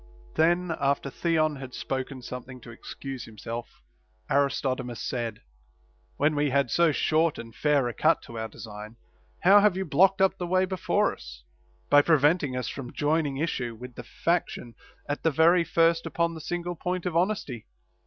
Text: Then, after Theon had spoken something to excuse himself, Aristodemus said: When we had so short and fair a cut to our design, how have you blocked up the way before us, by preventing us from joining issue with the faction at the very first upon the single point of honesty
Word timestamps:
Then, 0.33 0.75
after 0.79 1.11
Theon 1.11 1.57
had 1.57 1.75
spoken 1.75 2.23
something 2.23 2.59
to 2.61 2.71
excuse 2.71 3.25
himself, 3.25 3.83
Aristodemus 4.31 4.99
said: 4.99 5.43
When 6.17 6.33
we 6.35 6.49
had 6.49 6.71
so 6.71 6.91
short 6.91 7.37
and 7.37 7.53
fair 7.53 7.87
a 7.87 7.93
cut 7.93 8.23
to 8.23 8.39
our 8.39 8.47
design, 8.47 8.95
how 9.43 9.59
have 9.59 9.77
you 9.77 9.85
blocked 9.85 10.19
up 10.19 10.39
the 10.39 10.47
way 10.47 10.65
before 10.65 11.13
us, 11.13 11.43
by 11.91 12.01
preventing 12.01 12.57
us 12.57 12.67
from 12.67 12.91
joining 12.91 13.37
issue 13.37 13.75
with 13.75 13.93
the 13.93 14.03
faction 14.03 14.73
at 15.07 15.21
the 15.21 15.29
very 15.29 15.63
first 15.63 16.07
upon 16.07 16.33
the 16.33 16.41
single 16.41 16.73
point 16.73 17.05
of 17.05 17.15
honesty 17.15 17.67